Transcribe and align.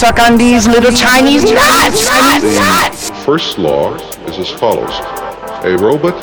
suck 0.00 0.18
on 0.18 0.38
these 0.38 0.66
little 0.66 0.90
Chinese 0.92 1.44
nuts. 1.44 2.06
The 2.06 3.22
first 3.26 3.58
law 3.58 3.94
is 4.24 4.38
as 4.38 4.48
follows. 4.48 4.96
A 5.62 5.76
robot 5.76 6.16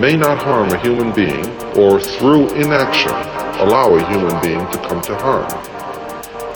may 0.00 0.16
not 0.16 0.38
harm 0.38 0.70
a 0.70 0.78
human 0.78 1.14
being 1.14 1.44
or 1.76 2.00
through 2.00 2.48
inaction 2.54 3.12
allow 3.60 3.94
a 3.96 4.08
human 4.08 4.40
being 4.40 4.66
to 4.70 4.78
come 4.88 5.02
to 5.02 5.14
harm. 5.14 5.50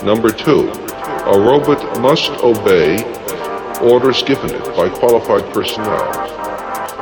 Number 0.03 0.31
two, 0.31 0.69
a 1.31 1.39
robot 1.39 2.01
must 2.01 2.31
obey 2.43 3.03
orders 3.79 4.23
given 4.23 4.49
it 4.49 4.65
by 4.75 4.89
qualified 4.89 5.53
personnel 5.53 6.46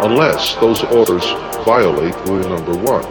unless 0.04 0.56
those 0.56 0.84
orders 0.84 1.26
violate 1.66 2.16
rule 2.28 2.48
number 2.50 2.76
one. 2.78 3.06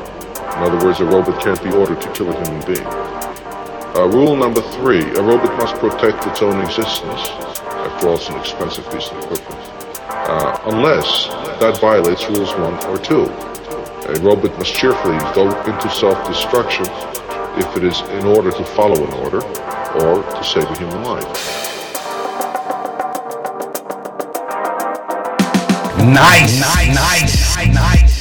In 0.56 0.62
other 0.62 0.84
words, 0.84 1.00
a 1.00 1.04
robot 1.04 1.42
can't 1.42 1.62
be 1.62 1.70
ordered 1.70 2.00
to 2.00 2.12
kill 2.12 2.30
a 2.30 2.44
human 2.44 2.64
being. 2.66 2.86
Uh, 2.86 4.08
rule 4.12 4.36
number 4.36 4.61
three, 4.61 5.02
a 5.02 5.22
robot 5.22 5.56
must 5.58 5.76
protect 5.76 6.26
its 6.26 6.42
own 6.42 6.61
existence. 6.61 7.28
After 7.64 8.08
all, 8.08 8.14
it's 8.14 8.28
an 8.28 8.36
expensive 8.36 8.84
piece 8.90 9.08
of 9.11 9.18
equipment. 9.18 9.61
Uh, 10.08 10.58
unless 10.66 11.28
that 11.61 11.78
violates 11.80 12.28
rules 12.28 12.52
one 12.54 12.75
or 12.86 12.98
two. 12.98 13.25
A 14.06 14.20
robot 14.20 14.56
must 14.58 14.75
cheerfully 14.75 15.18
go 15.34 15.48
into 15.64 15.90
self-destruction 15.90 16.86
if 17.56 17.76
it 17.76 17.84
is 17.84 18.00
in 18.20 18.26
order 18.26 18.50
to 18.50 18.64
follow 18.64 19.03
an 19.03 19.12
order 19.14 19.42
or 19.42 20.22
to 20.22 20.44
save 20.44 20.64
a 20.64 20.78
human 20.78 21.03
life. 21.03 21.73
Nice, 26.04 26.61
nice, 26.61 26.90
nice, 26.90 27.68
nice. 27.68 28.14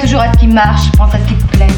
toujours 0.00 0.20
à 0.20 0.32
ce 0.32 0.38
qui 0.38 0.48
marche, 0.48 0.92
pense 0.92 1.14
à 1.14 1.18
ce 1.18 1.24
qui 1.26 1.34
te 1.34 1.56
plaît. 1.56 1.73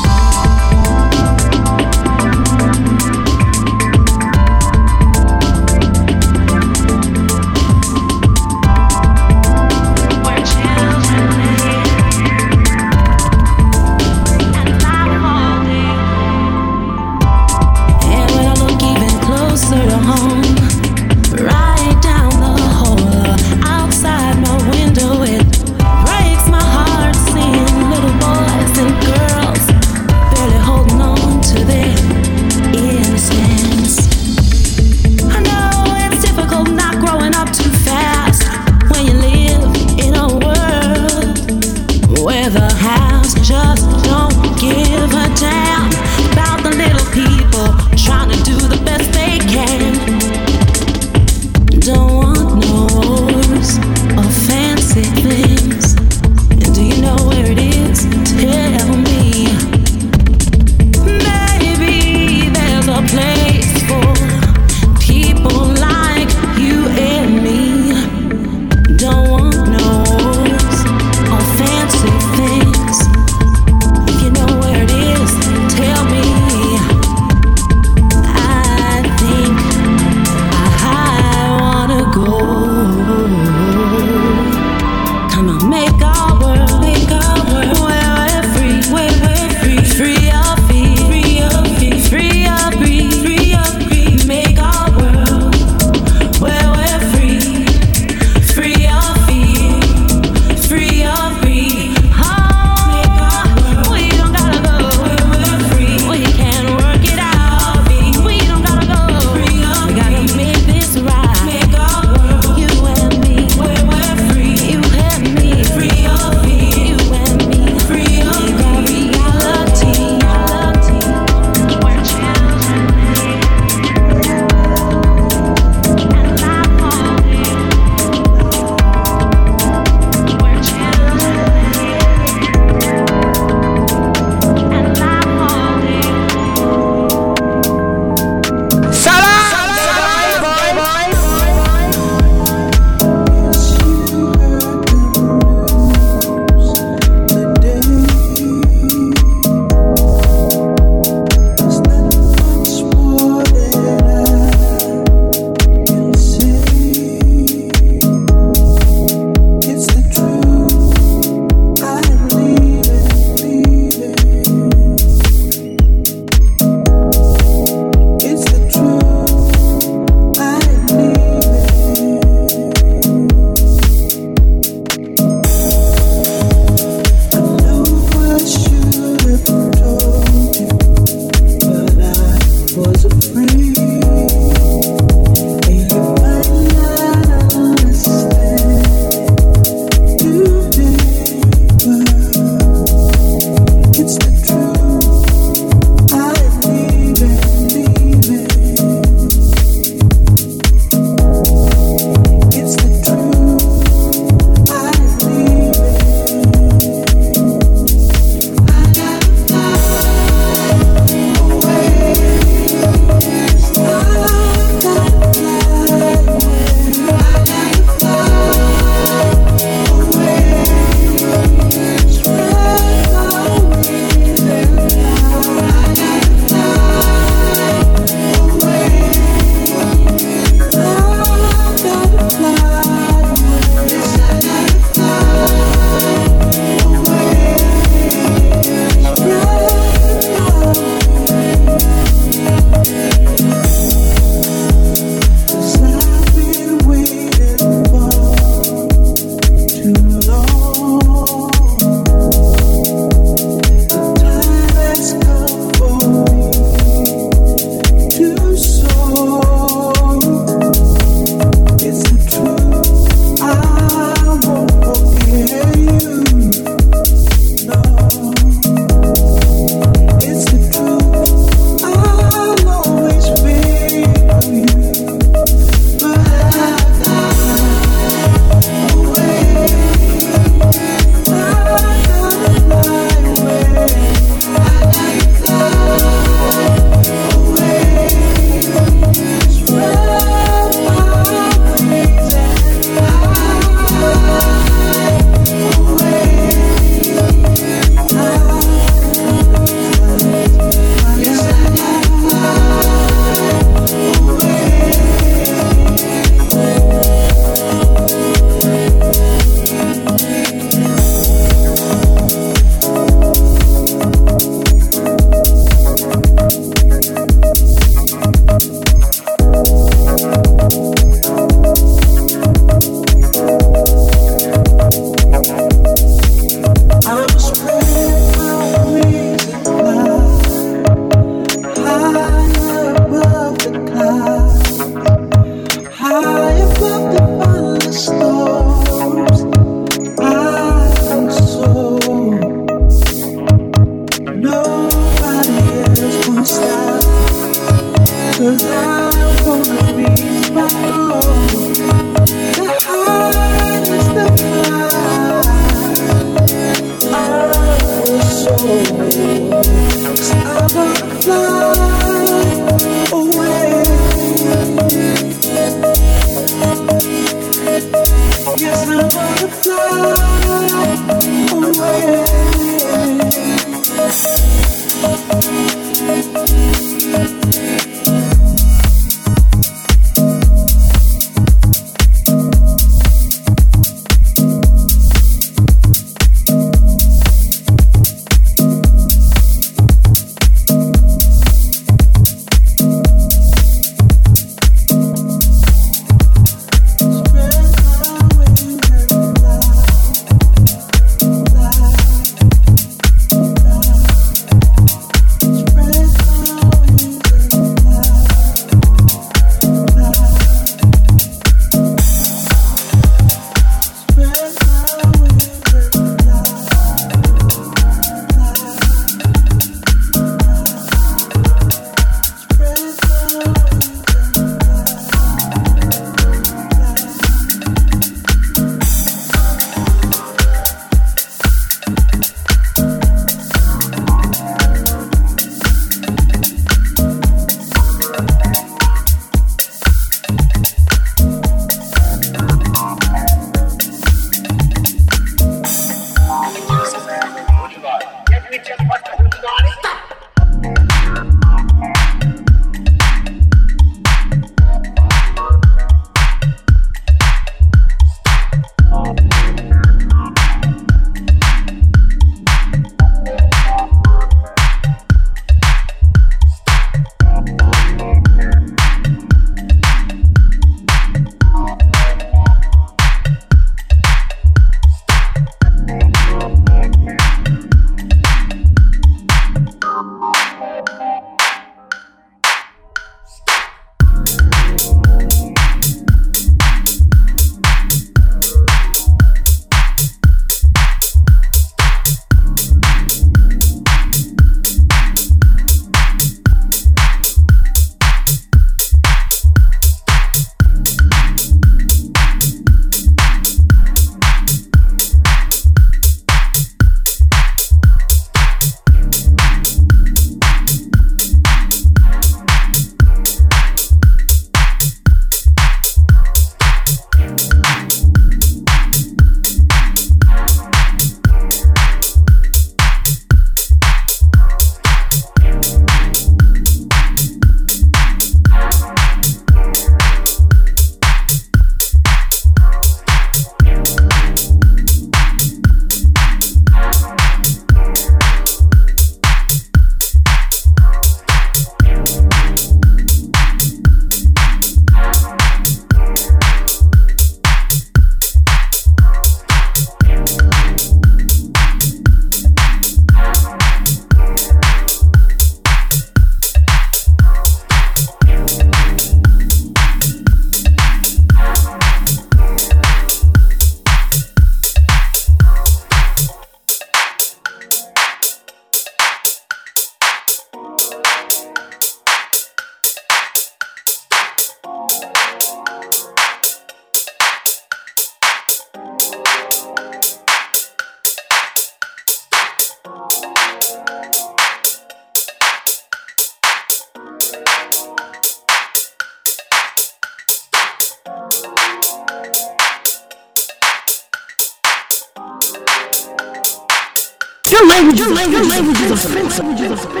dispensa, 599.01 599.41
dispensa. 599.41 600.00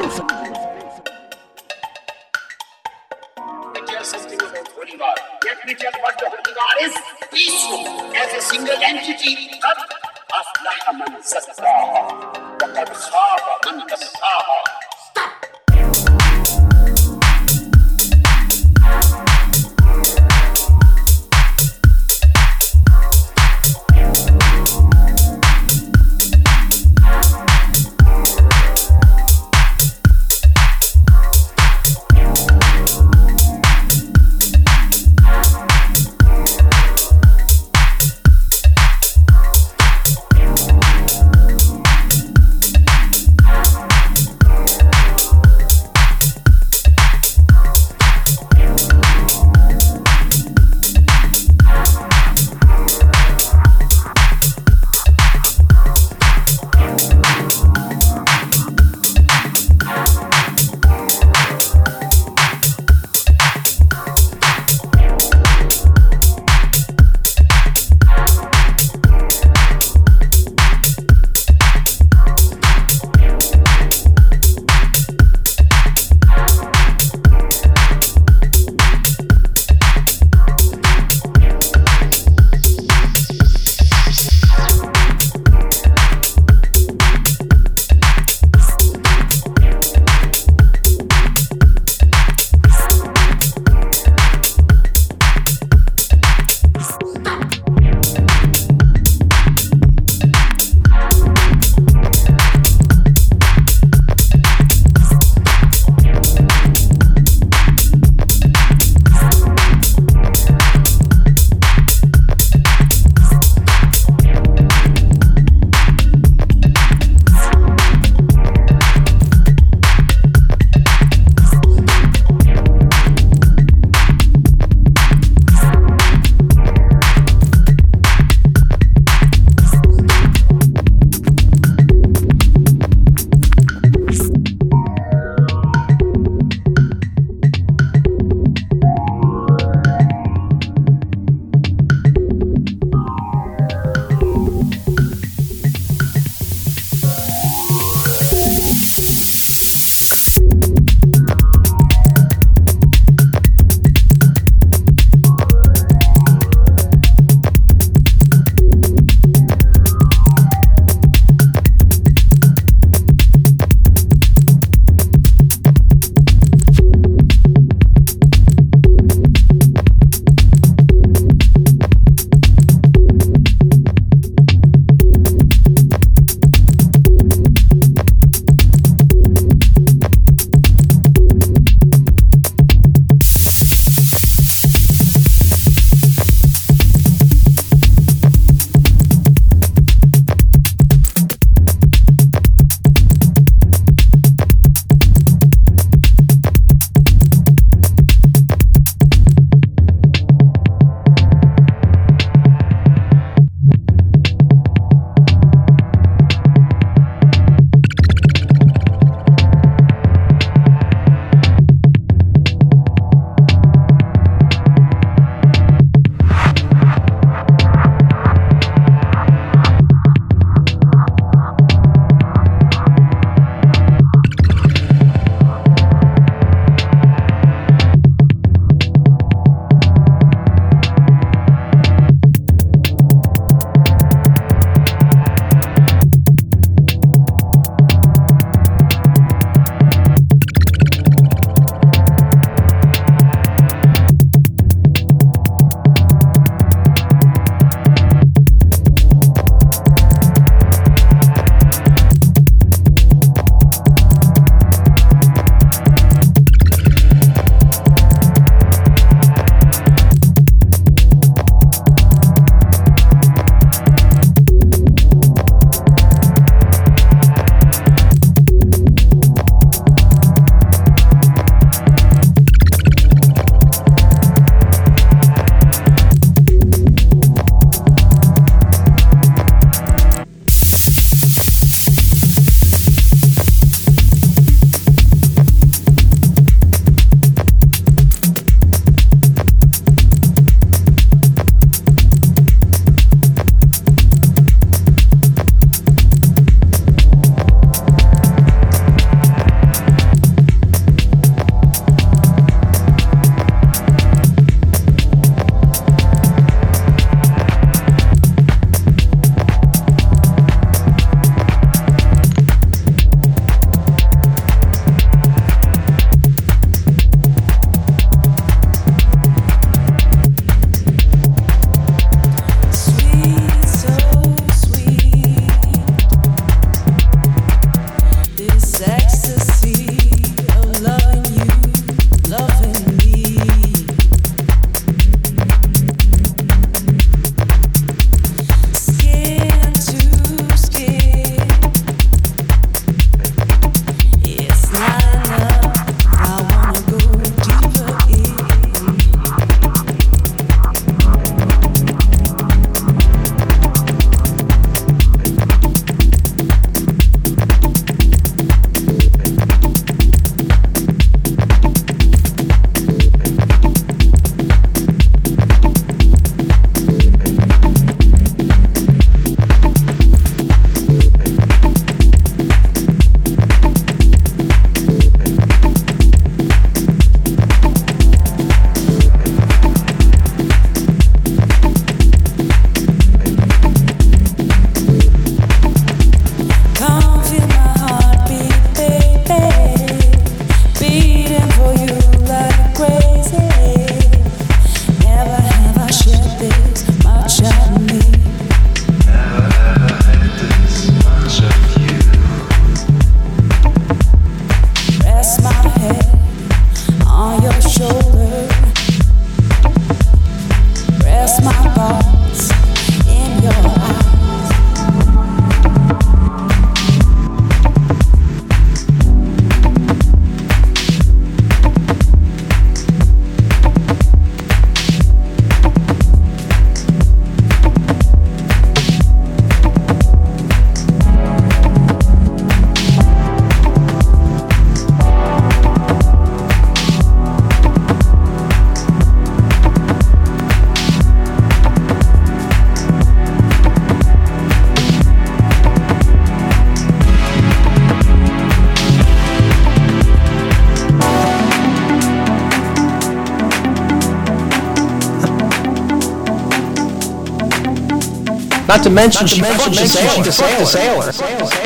Not 458.71 458.83
to 458.83 458.89
mention, 458.89 459.27
she 459.27 459.41
fucked 459.41 459.77
a 459.77 460.31
sailor. 460.31 461.60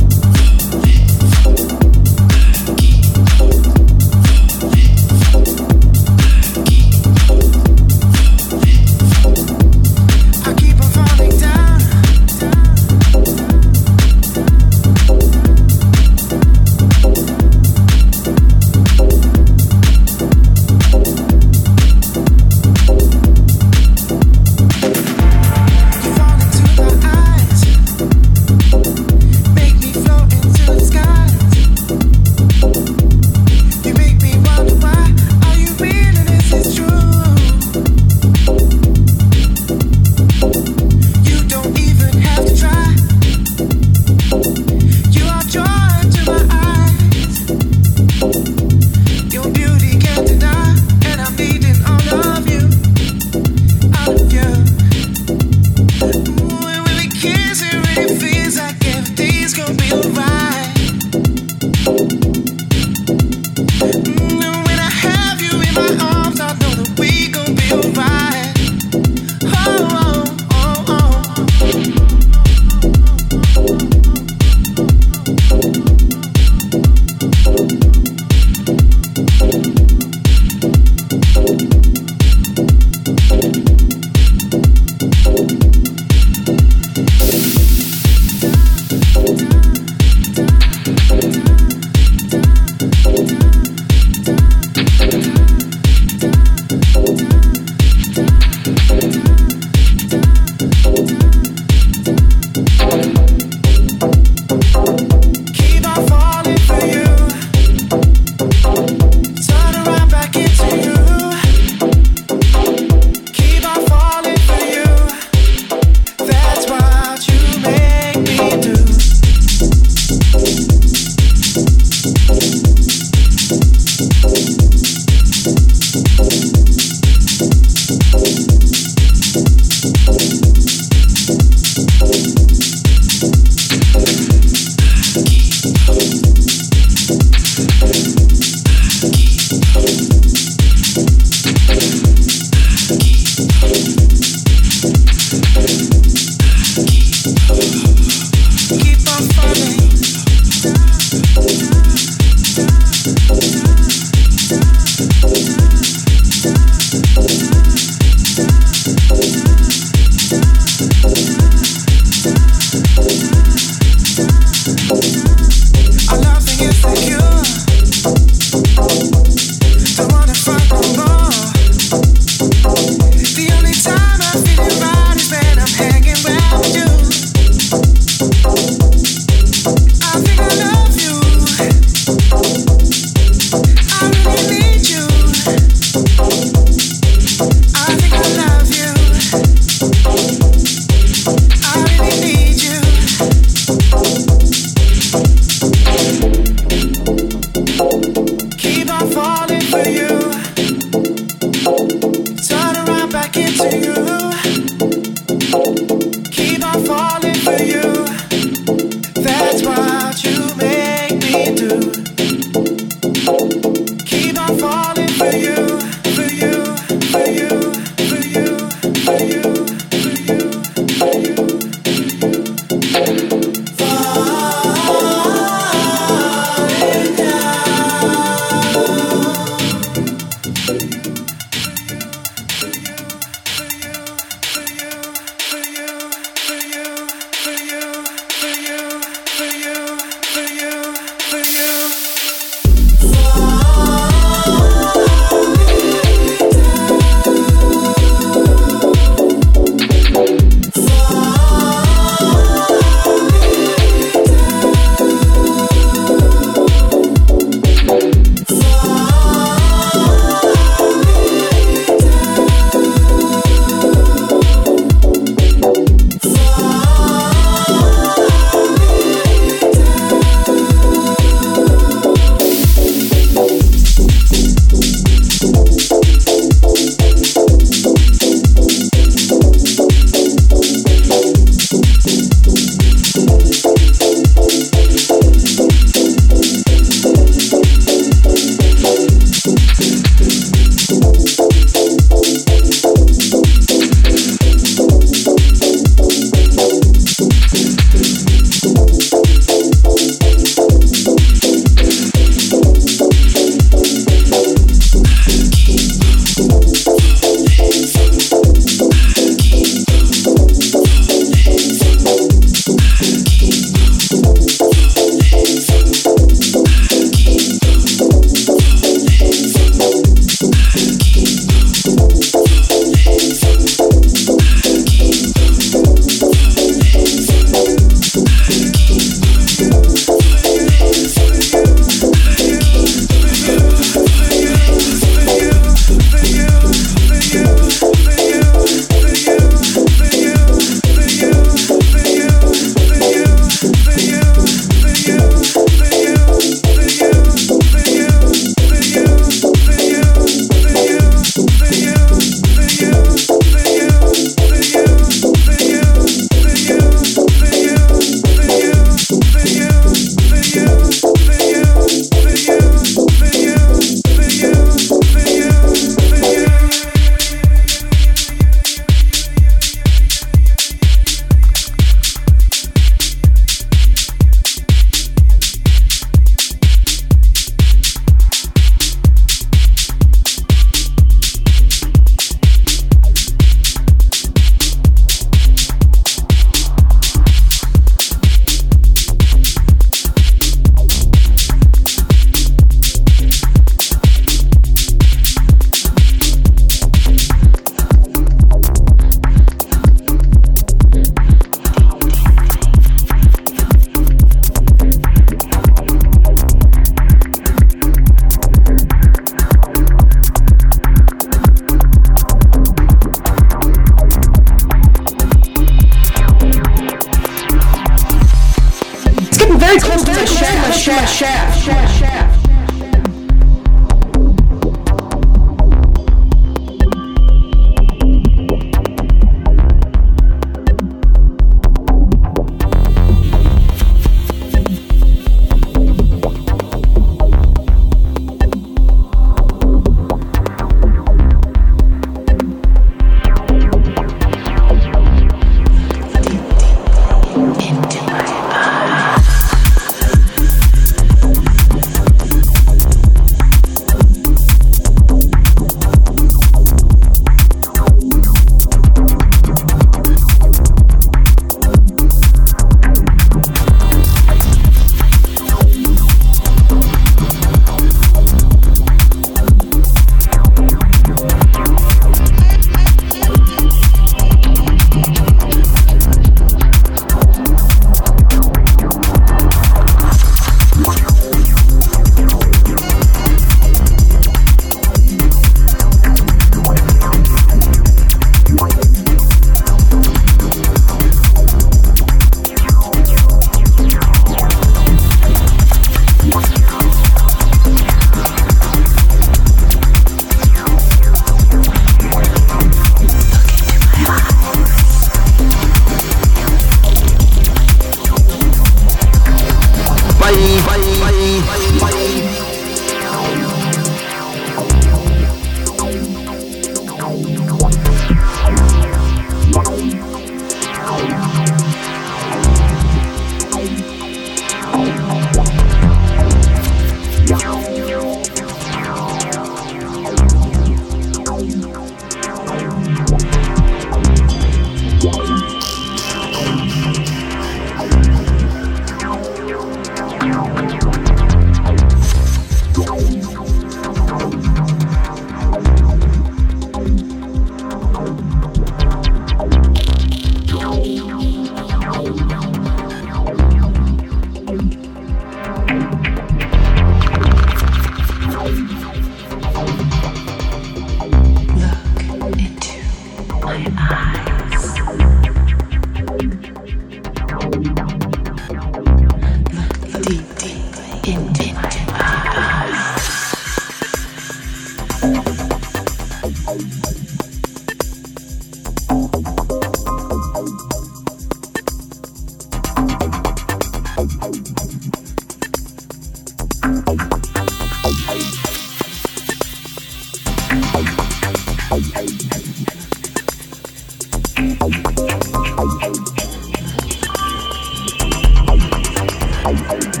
Les 599.51 600.00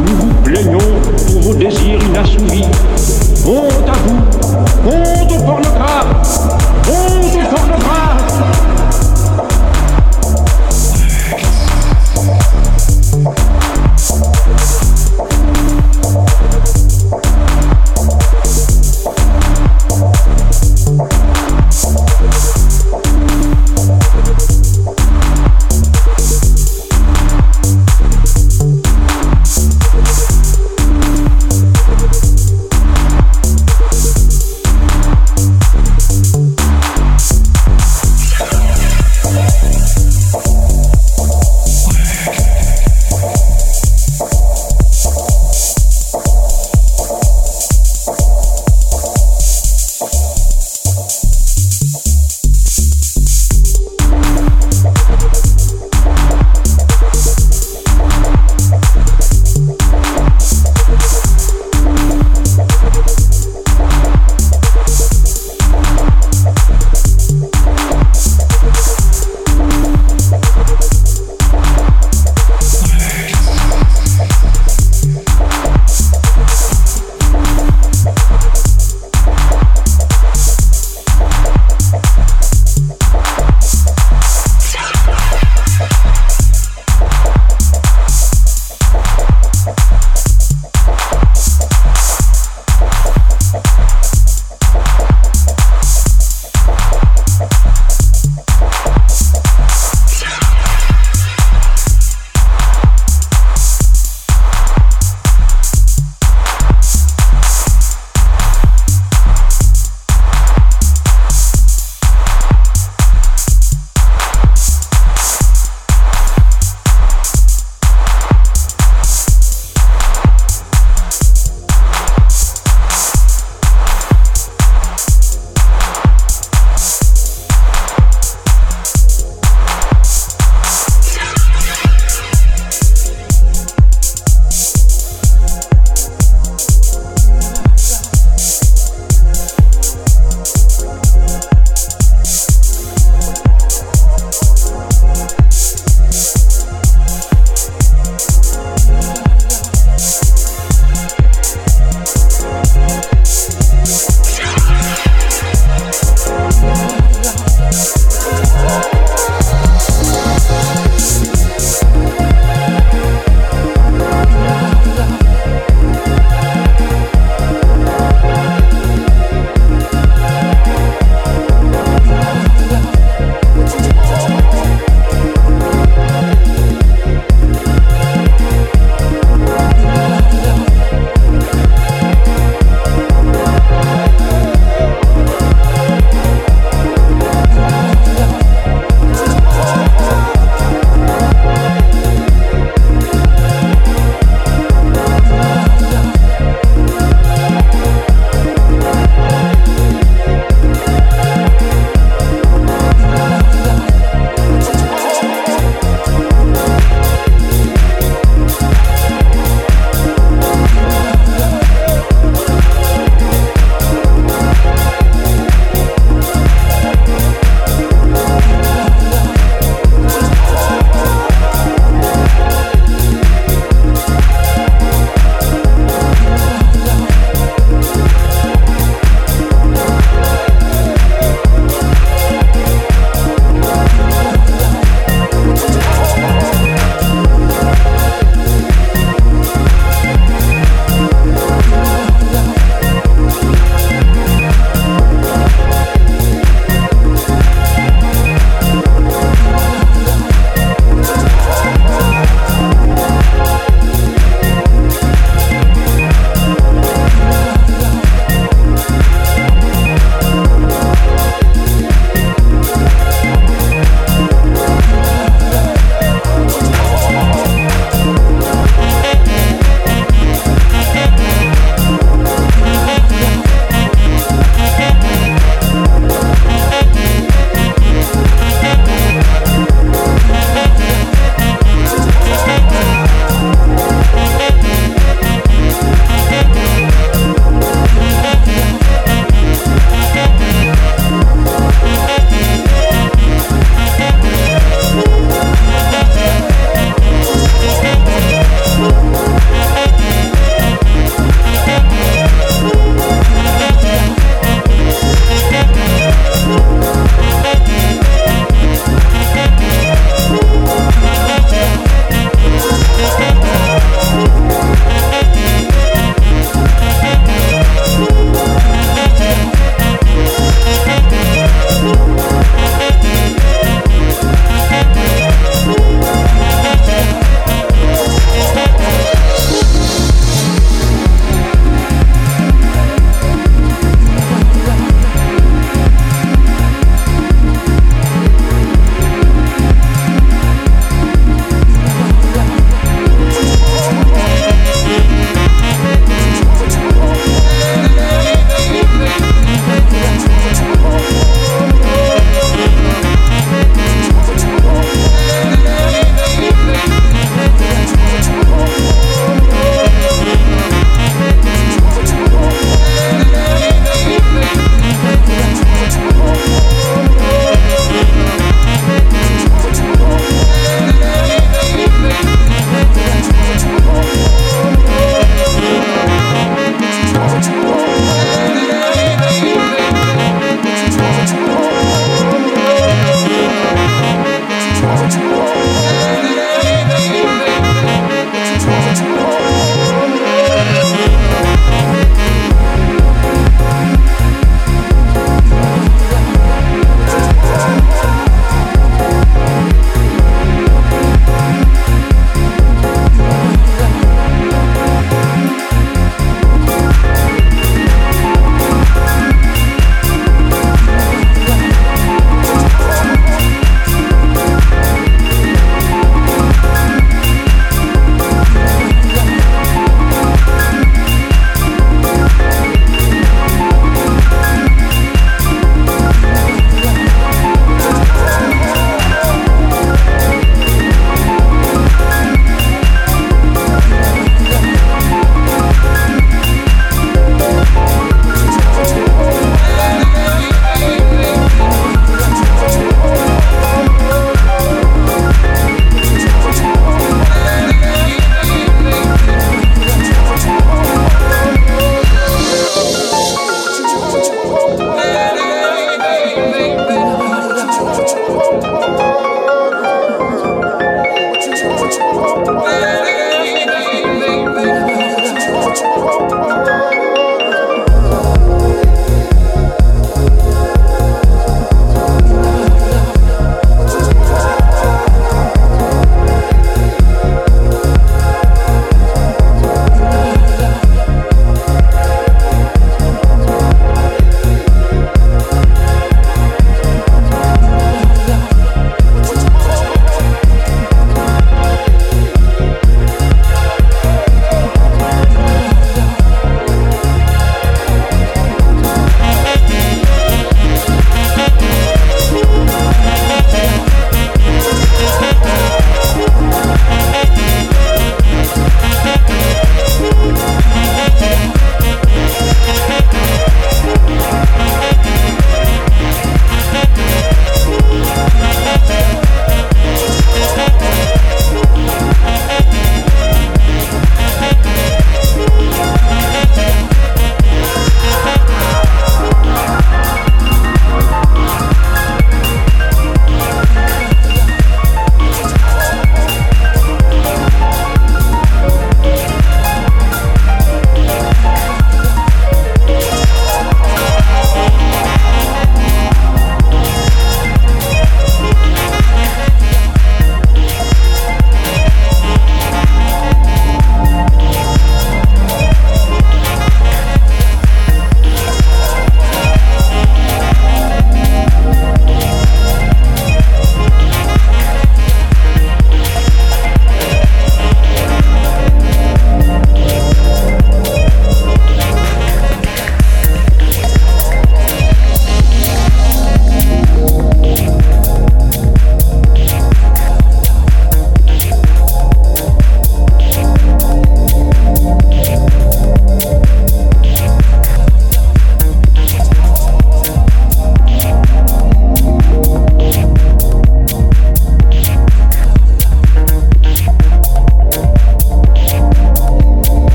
Nous 0.00 0.16
vous 0.16 0.32
plaignons 0.42 0.78
pour 1.26 1.40
vos 1.42 1.54
désirs 1.54 1.98
inassouvis. 2.08 2.64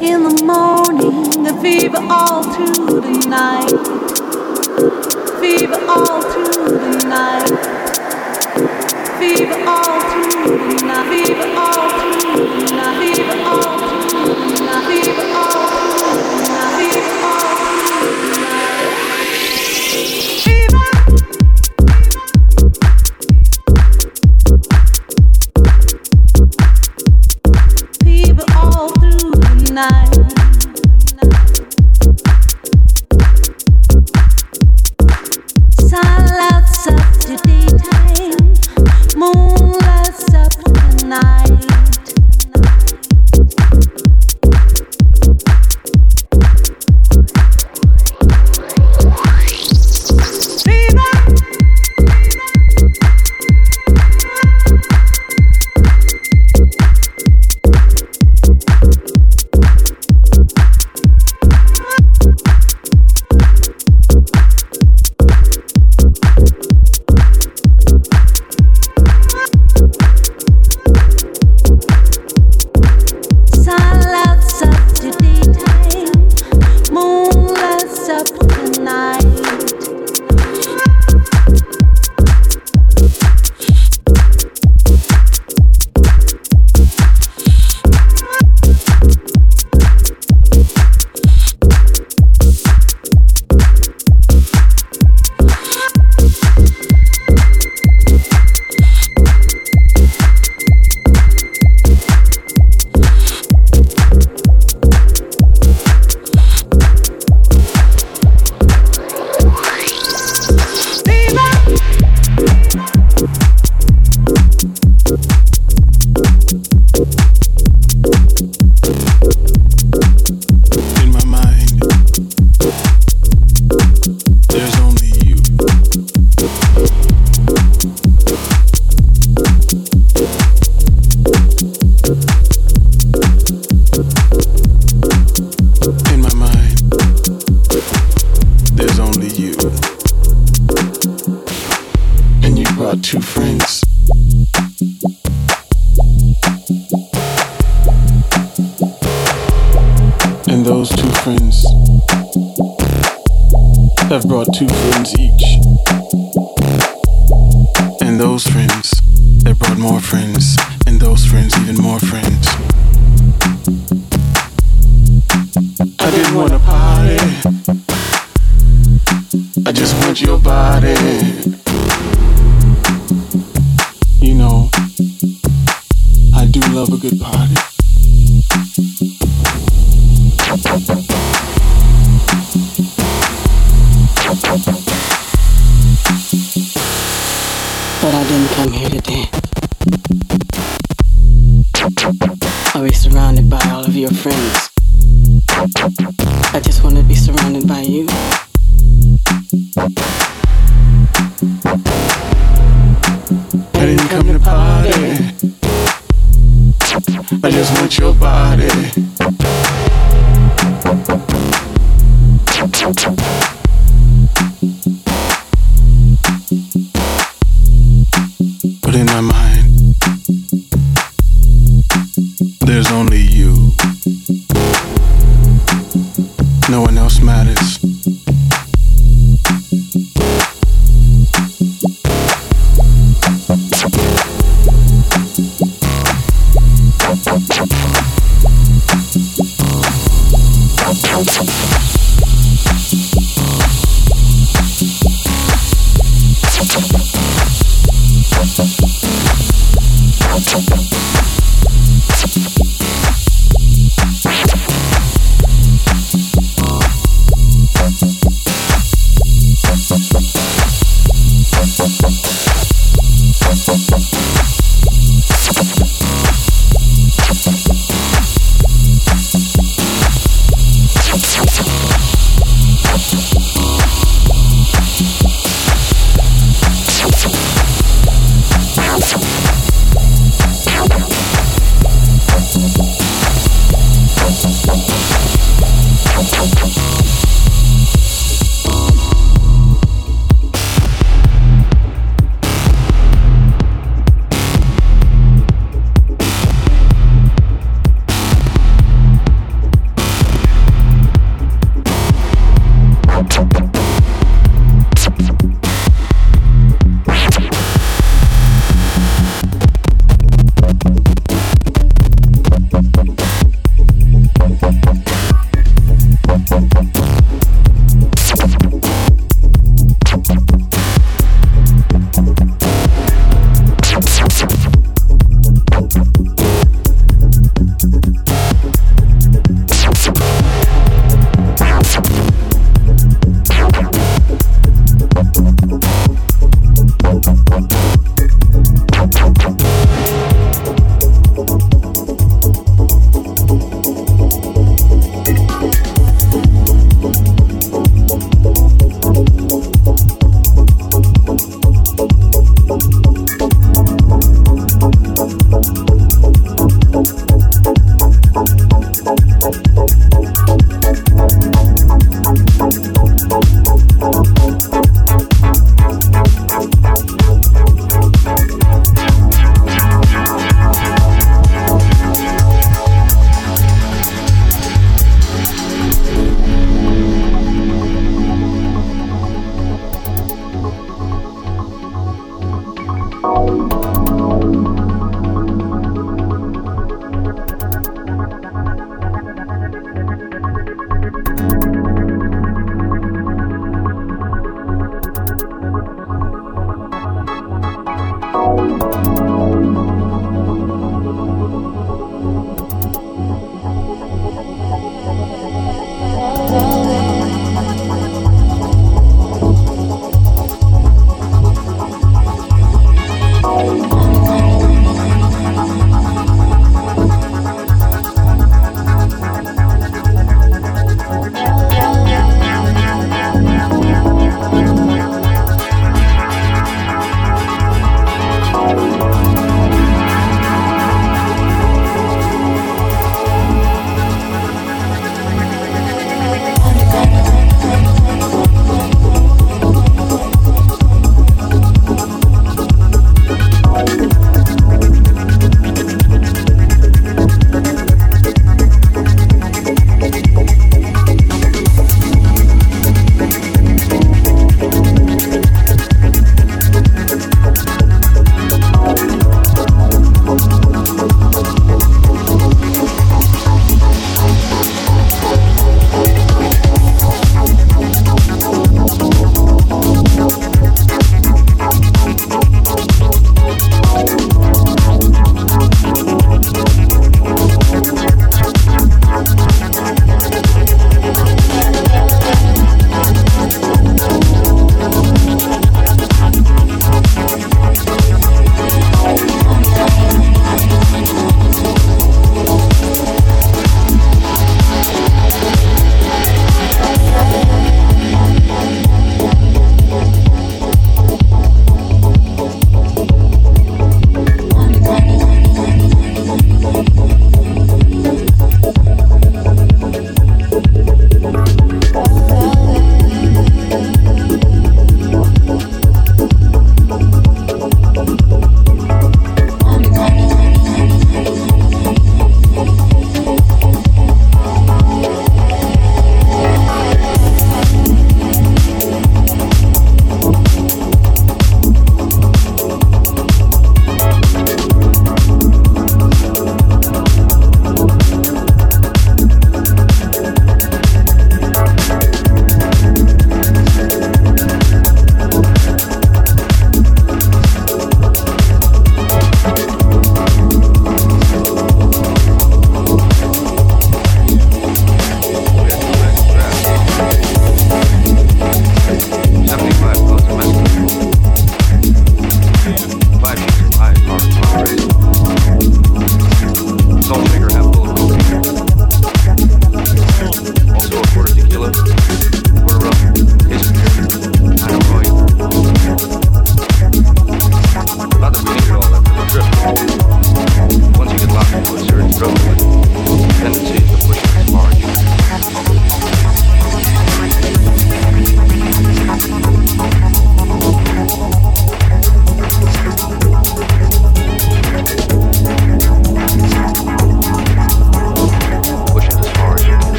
In 0.00 0.22
the 0.22 0.44
morning, 0.44 1.44
the 1.44 1.52
fever 1.60 1.98
all 2.08 2.42
through 2.42 3.00
the 3.00 3.28
night. 3.28 3.68
Fever 5.40 5.80
all 5.86 6.22
through 6.22 6.78
the 6.78 7.08
night. 7.08 7.48
Fever 9.18 9.58
all 9.66 10.00
through 10.00 10.56
the 10.68 10.86
night. 10.86 11.06
Fever 11.10 11.48
all 11.58 11.90
through 11.98 12.66
the 12.66 12.74
night. 12.74 13.16
Fever 13.16 13.42
all 13.44 13.81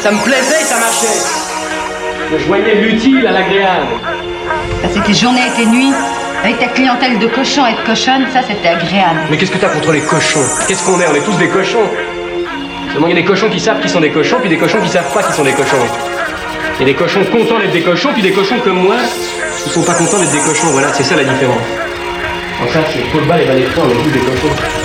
Ça 0.00 0.10
me 0.10 0.18
plaisait, 0.22 0.64
ça 0.64 0.78
marchait. 0.78 1.18
Je 2.32 2.46
joignais 2.46 2.74
l'utile 2.74 3.26
à 3.26 3.32
l'agréable. 3.32 3.86
Passer 4.82 5.00
tes 5.00 5.14
journées 5.14 5.46
et 5.46 5.60
tes 5.60 5.66
nuits 5.66 5.92
avec 6.44 6.58
ta 6.58 6.66
clientèle 6.66 7.18
de 7.18 7.26
cochons 7.26 7.66
et 7.66 7.72
de 7.72 7.86
cochonnes, 7.86 8.26
ça 8.32 8.40
c'était 8.46 8.68
agréable. 8.68 9.20
Mais 9.30 9.36
qu'est-ce 9.36 9.50
que 9.50 9.58
t'as 9.58 9.68
contre 9.68 9.92
les 9.92 10.00
cochons? 10.00 10.44
Qu'est-ce 10.66 10.84
qu'on 10.84 11.00
est? 11.00 11.06
On 11.08 11.14
est 11.14 11.24
tous 11.24 11.36
des 11.36 11.48
cochons. 11.48 11.88
Seulement 12.92 13.08
il 13.08 13.16
y 13.16 13.18
a 13.18 13.22
des 13.22 13.26
cochons 13.26 13.48
qui 13.48 13.60
savent 13.60 13.80
qu'ils 13.80 13.90
sont 13.90 14.00
des 14.00 14.10
cochons, 14.10 14.36
puis 14.40 14.48
des 14.48 14.56
cochons 14.56 14.80
qui 14.80 14.88
savent 14.88 15.12
pas 15.12 15.22
qu'ils 15.22 15.34
sont 15.34 15.44
des 15.44 15.52
cochons. 15.52 15.76
Il 16.76 16.86
y 16.86 16.90
a 16.90 16.92
des 16.92 16.94
cochons 16.94 17.24
contents 17.24 17.58
d'être 17.58 17.72
des 17.72 17.82
cochons, 17.82 18.10
puis 18.12 18.22
des 18.22 18.32
cochons 18.32 18.58
comme 18.62 18.82
moi 18.82 18.96
qui 19.64 19.70
sont 19.70 19.82
pas 19.82 19.94
contents 19.94 20.18
d'être 20.18 20.32
des 20.32 20.38
cochons. 20.38 20.68
Voilà, 20.68 20.92
c'est 20.92 21.02
ça 21.02 21.16
la 21.16 21.24
différence. 21.24 21.62
En 22.62 22.72
ça, 22.72 22.80
c'est 22.92 23.00
football 23.10 23.40
et 23.40 23.46
balai 23.46 23.66
on 23.76 23.90
est 23.90 24.02
tous 24.04 24.10
des 24.10 24.20
cochons. 24.20 24.77